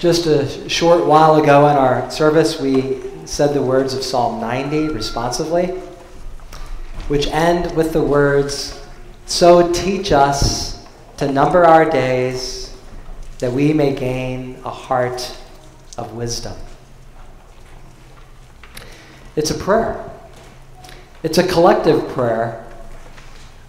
[0.00, 4.88] Just a short while ago in our service, we said the words of Psalm 90
[4.88, 5.66] responsively,
[7.08, 8.80] which end with the words,
[9.26, 10.86] So teach us
[11.18, 12.74] to number our days
[13.40, 15.36] that we may gain a heart
[15.98, 16.56] of wisdom.
[19.36, 20.10] It's a prayer.
[21.22, 22.66] It's a collective prayer.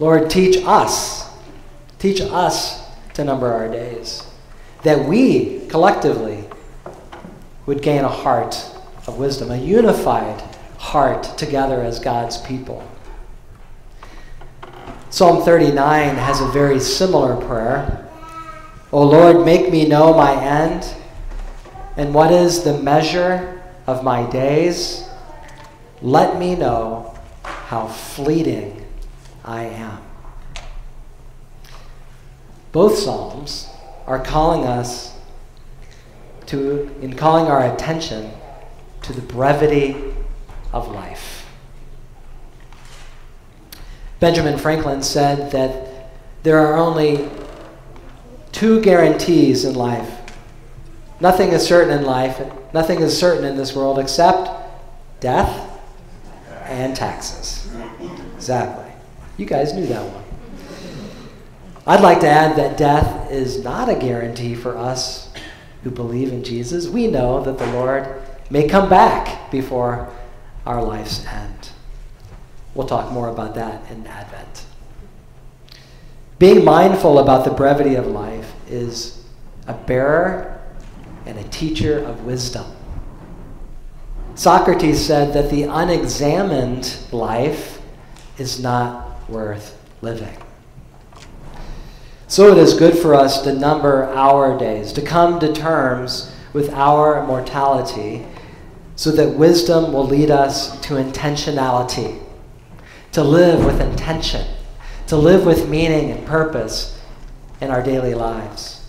[0.00, 1.30] Lord, teach us.
[2.00, 2.84] Teach us
[3.14, 4.26] to number our days.
[4.86, 6.44] That we collectively
[7.66, 8.54] would gain a heart
[9.08, 10.40] of wisdom, a unified
[10.78, 12.88] heart together as God's people.
[15.10, 18.08] Psalm 39 has a very similar prayer.
[18.92, 20.94] O Lord, make me know my end,
[21.96, 25.08] and what is the measure of my days?
[26.00, 28.86] Let me know how fleeting
[29.44, 29.98] I am.
[32.70, 33.72] Both Psalms
[34.06, 35.16] are calling us
[36.46, 38.30] to, in calling our attention
[39.02, 39.96] to the brevity
[40.72, 41.46] of life.
[44.20, 46.10] Benjamin Franklin said that
[46.42, 47.28] there are only
[48.52, 50.12] two guarantees in life.
[51.20, 52.40] Nothing is certain in life,
[52.72, 54.48] nothing is certain in this world except
[55.20, 55.80] death
[56.64, 57.68] and taxes.
[58.34, 58.92] Exactly.
[59.36, 60.25] You guys knew that one.
[61.86, 65.32] I'd like to add that death is not a guarantee for us
[65.84, 66.88] who believe in Jesus.
[66.88, 68.20] We know that the Lord
[68.50, 70.12] may come back before
[70.66, 71.70] our life's end.
[72.74, 74.64] We'll talk more about that in Advent.
[76.40, 79.24] Being mindful about the brevity of life is
[79.68, 80.60] a bearer
[81.24, 82.66] and a teacher of wisdom.
[84.34, 87.80] Socrates said that the unexamined life
[88.38, 90.36] is not worth living.
[92.28, 96.70] So it is good for us to number our days, to come to terms with
[96.70, 98.26] our mortality,
[98.96, 102.20] so that wisdom will lead us to intentionality,
[103.12, 104.46] to live with intention,
[105.06, 107.00] to live with meaning and purpose
[107.60, 108.88] in our daily lives.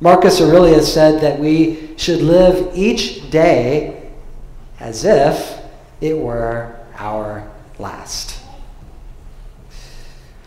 [0.00, 4.10] Marcus Aurelius said that we should live each day
[4.80, 5.60] as if
[6.00, 8.35] it were our last.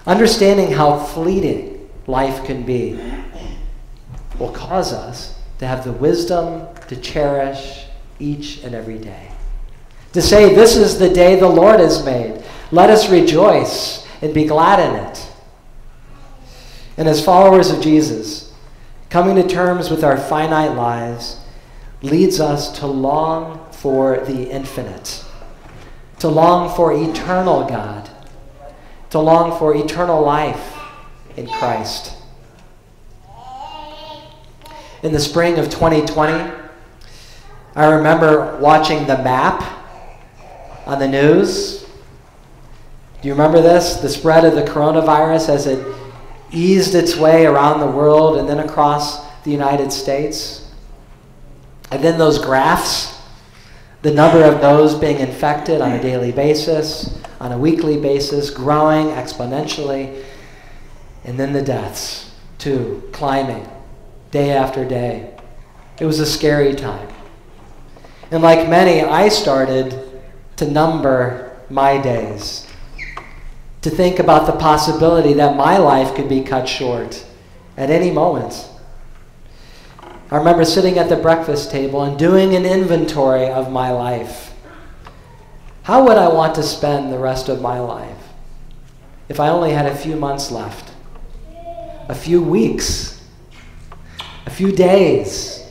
[0.09, 2.99] Understanding how fleeting life can be
[4.39, 7.85] will cause us to have the wisdom to cherish
[8.17, 9.29] each and every day.
[10.13, 12.43] To say, This is the day the Lord has made.
[12.71, 15.31] Let us rejoice and be glad in it.
[16.97, 18.51] And as followers of Jesus,
[19.11, 21.39] coming to terms with our finite lives
[22.01, 25.23] leads us to long for the infinite,
[26.17, 28.09] to long for eternal God,
[29.09, 30.77] to long for eternal life
[31.35, 32.15] in Christ.
[35.01, 36.51] In the spring of 2020,
[37.75, 39.63] I remember watching the map
[40.85, 41.87] on the news.
[43.21, 43.97] Do you remember this?
[43.97, 45.85] The spread of the coronavirus as it
[46.51, 50.71] eased its way around the world and then across the United States.
[51.91, 53.19] And then those graphs
[54.01, 59.07] the number of those being infected on a daily basis, on a weekly basis, growing
[59.07, 60.23] exponentially,
[61.23, 63.67] and then the deaths, too, climbing
[64.31, 65.37] day after day.
[65.99, 67.07] It was a scary time.
[68.31, 70.21] And like many, I started
[70.57, 72.67] to number my days,
[73.81, 77.25] to think about the possibility that my life could be cut short
[77.77, 78.67] at any moment.
[80.31, 84.48] I remember sitting at the breakfast table and doing an inventory of my life.
[85.83, 88.17] How would I want to spend the rest of my life
[89.27, 90.93] if I only had a few months left?
[92.07, 93.23] A few weeks?
[94.45, 95.69] A few days?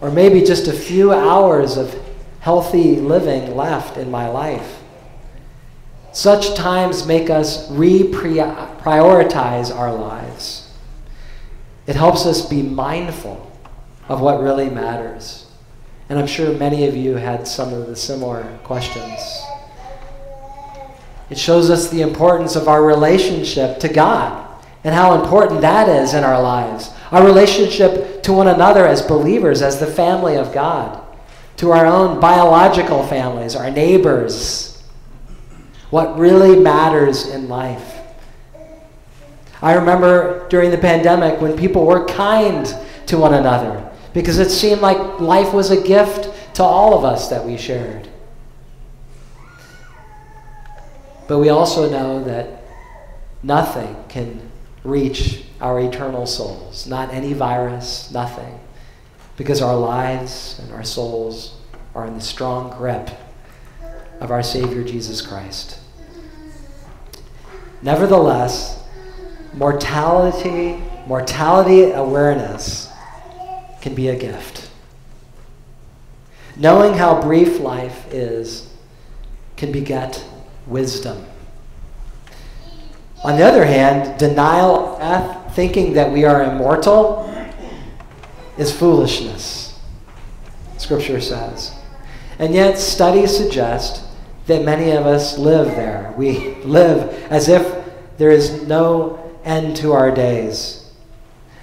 [0.00, 1.98] Or maybe just a few hours of
[2.40, 4.82] healthy living left in my life?
[6.12, 10.70] Such times make us re-prioritize our lives.
[11.86, 13.50] It helps us be mindful
[14.08, 15.43] of what really matters.
[16.08, 19.20] And I'm sure many of you had some of the similar questions.
[21.30, 24.46] It shows us the importance of our relationship to God
[24.84, 26.90] and how important that is in our lives.
[27.10, 31.02] Our relationship to one another as believers, as the family of God,
[31.56, 34.82] to our own biological families, our neighbors.
[35.88, 38.00] What really matters in life.
[39.62, 42.66] I remember during the pandemic when people were kind
[43.06, 43.83] to one another
[44.14, 48.08] because it seemed like life was a gift to all of us that we shared.
[51.26, 52.62] But we also know that
[53.42, 54.40] nothing can
[54.84, 58.60] reach our eternal souls, not any virus, nothing,
[59.36, 61.58] because our lives and our souls
[61.94, 63.10] are in the strong grip
[64.20, 65.80] of our Savior Jesus Christ.
[67.82, 68.80] Nevertheless,
[69.54, 72.93] mortality, mortality awareness
[73.84, 74.70] can be a gift.
[76.56, 78.72] Knowing how brief life is
[79.58, 80.24] can beget
[80.66, 81.22] wisdom.
[83.22, 87.30] On the other hand, denial death, thinking that we are immortal,
[88.56, 89.78] is foolishness,
[90.78, 91.76] Scripture says.
[92.38, 94.02] And yet, studies suggest
[94.46, 96.14] that many of us live there.
[96.16, 97.84] We live as if
[98.16, 100.83] there is no end to our days.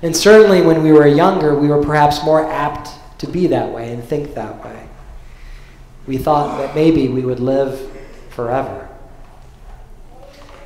[0.02, 2.90] And certainly when we were younger, we were perhaps more apt
[3.20, 4.88] to be that way and think that way.
[6.08, 7.92] We thought that maybe we would live
[8.30, 8.90] forever.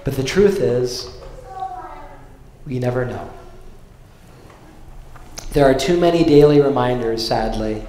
[0.06, 1.10] But the truth is,
[2.66, 3.30] we never know.
[5.52, 7.86] There are too many daily reminders, sadly,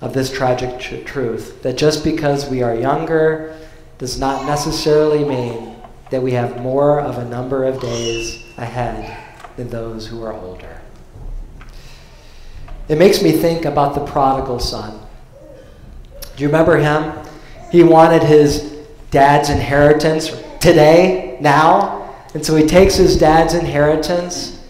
[0.00, 3.56] of this tragic tr- truth that just because we are younger
[3.98, 5.76] does not necessarily mean
[6.10, 9.25] that we have more of a number of days ahead
[9.56, 10.80] than those who are older.
[12.88, 15.00] It makes me think about the prodigal son.
[16.36, 17.12] Do you remember him?
[17.72, 18.76] He wanted his
[19.10, 20.28] dad's inheritance
[20.60, 22.14] today, now.
[22.34, 24.62] And so he takes his dad's inheritance.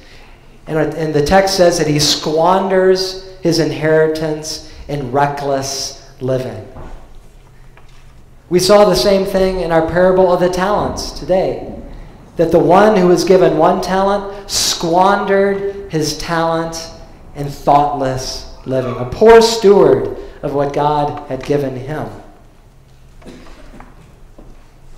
[0.67, 6.67] And, and the text says that he squanders his inheritance in reckless living.
[8.49, 11.75] We saw the same thing in our parable of the talents today.
[12.37, 16.91] That the one who was given one talent squandered his talent
[17.35, 22.09] in thoughtless living, a poor steward of what God had given him.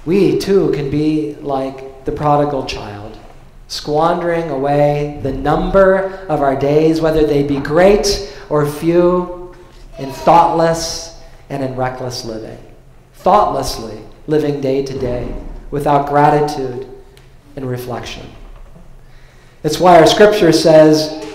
[0.04, 3.18] We too can be like the prodigal child,
[3.68, 9.54] squandering away the number of our days, whether they be great or few,
[9.98, 11.20] in thoughtless
[11.50, 12.58] and in reckless living.
[13.14, 15.34] Thoughtlessly living day to day
[15.70, 16.88] without gratitude
[17.58, 18.24] and reflection.
[19.64, 21.26] It's why our scripture says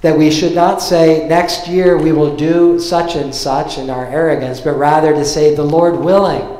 [0.00, 4.04] that we should not say, next year we will do such and such in our
[4.06, 6.58] arrogance, but rather to say, the Lord willing,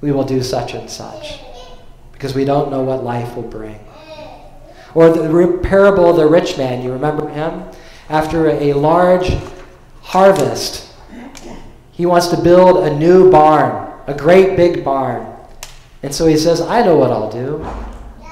[0.00, 1.38] we will do such and such.
[2.10, 3.78] Because we don't know what life will bring.
[4.94, 7.62] Or the parable of the rich man, you remember him?
[8.08, 9.32] After a large
[10.02, 10.92] harvest,
[11.92, 15.29] he wants to build a new barn, a great big barn.
[16.02, 17.64] And so he says, I know what I'll do.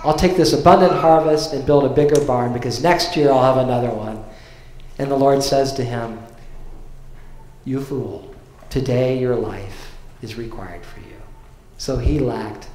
[0.04, 3.62] I'll take this abundant harvest and build a bigger barn because next year I'll have
[3.62, 4.24] another one.
[4.98, 6.18] And the Lord says to him,
[7.64, 8.34] You fool,
[8.70, 11.16] today your life is required for you.
[11.76, 12.68] So he lacked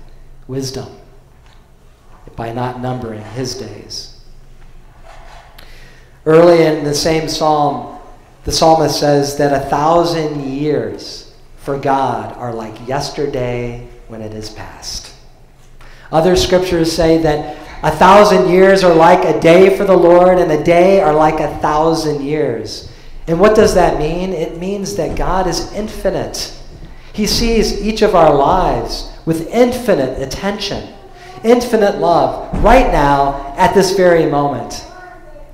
[0.47, 0.89] wisdom
[2.35, 4.21] by not numbering his days.
[6.25, 7.99] Early in the same psalm,
[8.45, 14.49] the psalmist says that a thousand years for God are like yesterday when it is
[14.49, 15.13] past.
[16.11, 20.51] Other scriptures say that a thousand years are like a day for the Lord, and
[20.51, 22.89] a day are like a thousand years.
[23.27, 24.31] And what does that mean?
[24.31, 26.57] It means that God is infinite.
[27.11, 30.93] He sees each of our lives with infinite attention,
[31.43, 34.85] infinite love, right now, at this very moment.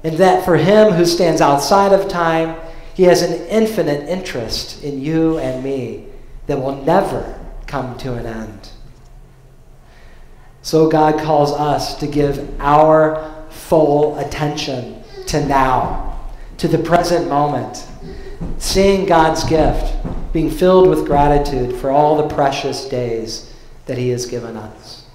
[0.04, 2.60] And that for Him who stands outside of time,
[2.94, 6.06] He has an infinite interest in you and me
[6.48, 7.38] that will never
[7.70, 8.70] come to an end.
[10.62, 16.20] So God calls us to give our full attention to now,
[16.58, 17.88] to the present moment,
[18.58, 19.96] seeing God's gift,
[20.34, 23.54] being filled with gratitude for all the precious days
[23.86, 25.06] that He has given us.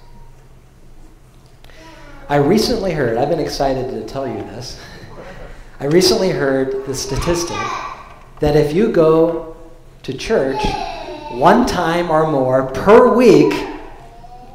[2.27, 4.81] I recently heard, I've been excited to tell you this.
[5.79, 7.57] I recently heard the statistic
[8.39, 9.57] that if you go
[10.03, 10.63] to church
[11.31, 13.53] one time or more per week,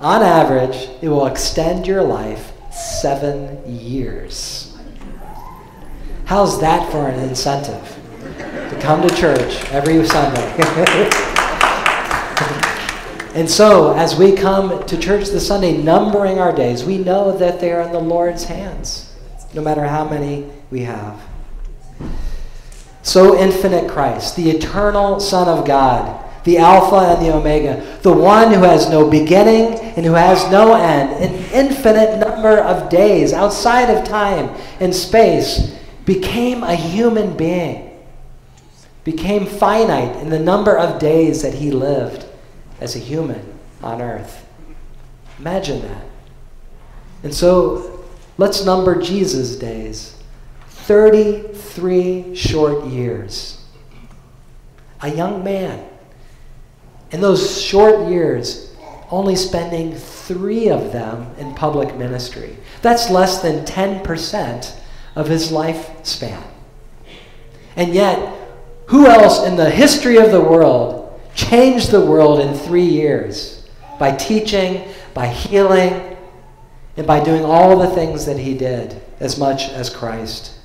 [0.00, 4.78] on average, it will extend your life seven years.
[6.24, 7.98] How's that for an incentive
[8.70, 10.40] to come to church every Sunday?
[13.34, 17.60] and so, as we come to church this Sunday, numbering our days, we know that
[17.60, 19.14] they are in the Lord's hands,
[19.54, 21.20] no matter how many we have.
[23.02, 28.52] So infinite Christ, the eternal Son of God the Alpha and the Omega, the one
[28.52, 33.90] who has no beginning and who has no end, an infinite number of days outside
[33.90, 37.98] of time and space, became a human being,
[39.04, 42.24] became finite in the number of days that he lived
[42.80, 43.42] as a human
[43.82, 44.46] on earth.
[45.38, 46.04] Imagine that.
[47.22, 48.04] And so
[48.38, 50.16] let's number Jesus' days
[50.68, 53.62] 33 short years.
[55.02, 55.89] A young man.
[57.10, 58.72] In those short years,
[59.10, 62.56] only spending three of them in public ministry.
[62.82, 64.76] That's less than 10%
[65.16, 66.42] of his lifespan.
[67.74, 68.36] And yet,
[68.86, 74.14] who else in the history of the world changed the world in three years by
[74.14, 76.16] teaching, by healing,
[76.96, 80.59] and by doing all the things that he did as much as Christ?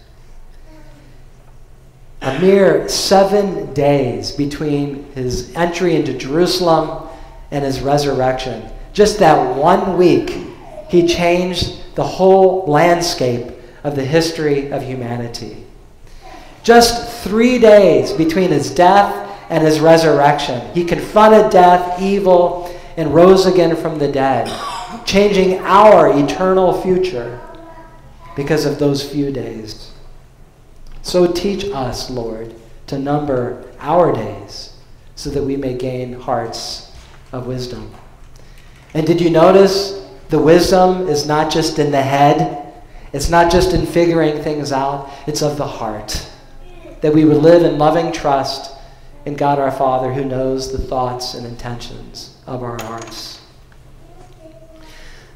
[2.22, 7.08] A mere seven days between his entry into Jerusalem
[7.52, 8.64] and his resurrection.
[8.94, 10.38] Just that one week,
[10.90, 13.52] he changed the whole landscape
[13.84, 15.66] of the history of humanity.
[16.64, 23.46] Just three days between his death and his resurrection, he confronted death, evil, and rose
[23.46, 24.48] again from the dead,
[25.06, 27.40] changing our eternal future
[28.36, 29.92] because of those few days.
[31.06, 32.56] So teach us, Lord,
[32.88, 34.76] to number our days
[35.16, 36.92] so that we may gain hearts
[37.32, 37.94] of wisdom.
[38.96, 42.74] And did you notice the wisdom is not just in the head,
[43.14, 46.28] it's not just in figuring things out, it's of the heart.
[47.02, 48.76] That we would live in loving trust
[49.26, 53.42] in God our Father who knows the thoughts and intentions of our hearts.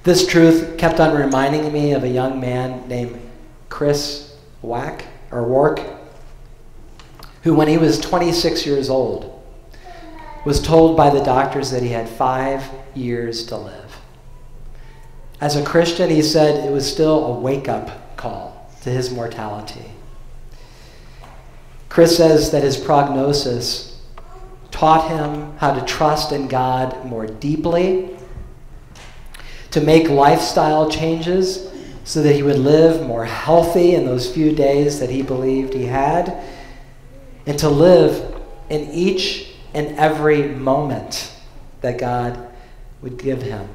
[0.02, 3.22] This truth kept on reminding me of a young man named
[3.70, 5.44] Chris Wark or
[7.44, 9.42] who, when he was 26 years old,
[10.46, 12.64] was told by the doctors that he had five
[12.96, 13.98] years to live.
[15.42, 19.86] As a Christian, he said it was still a wake up call to his mortality.
[21.88, 24.02] Chris says that his prognosis
[24.72, 28.18] taught him how to trust in God more deeply,
[29.72, 31.69] to make lifestyle changes
[32.10, 35.86] so that he would live more healthy in those few days that he believed he
[35.86, 36.44] had,
[37.46, 38.36] and to live
[38.68, 41.32] in each and every moment
[41.82, 42.52] that God
[43.04, 43.70] would give him,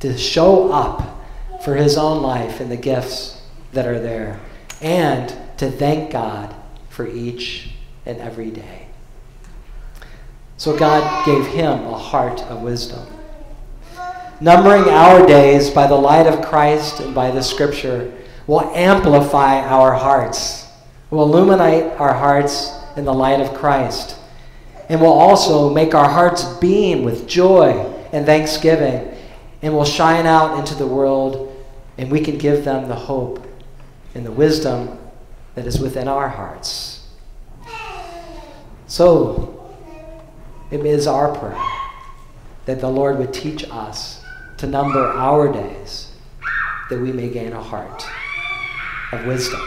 [0.00, 1.22] to show up
[1.62, 3.40] for his own life and the gifts
[3.72, 4.40] that are there,
[4.80, 6.52] and to thank God
[6.88, 7.70] for each
[8.04, 8.88] and every day.
[10.56, 13.06] So God gave him a heart of wisdom
[14.40, 18.12] numbering our days by the light of Christ and by the Scripture
[18.46, 20.66] will amplify our hearts,
[21.10, 24.16] will illuminate our hearts in the light of Christ,
[24.88, 27.72] and will also make our hearts beam with joy
[28.12, 29.14] and thanksgiving,
[29.62, 31.54] and will shine out into the world,
[31.98, 33.46] and we can give them the hope
[34.14, 34.98] and the wisdom
[35.54, 37.06] that is within our hearts.
[38.86, 39.70] So,
[40.70, 41.62] it is our prayer
[42.64, 44.19] that the Lord would teach us
[44.60, 46.12] to number our days
[46.90, 48.04] that we may gain a heart
[49.10, 49.60] of wisdom.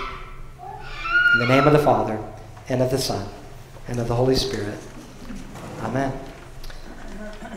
[1.34, 2.24] In the name of the Father,
[2.70, 3.28] and of the Son,
[3.88, 4.78] and of the Holy Spirit.
[5.82, 6.14] Amen.